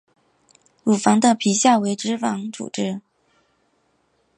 [0.83, 3.01] 乳房的皮下为脂肪组织。